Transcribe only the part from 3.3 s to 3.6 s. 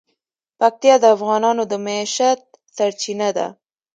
ده.